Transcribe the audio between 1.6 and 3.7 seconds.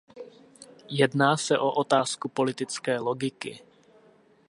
otázku politické logiky.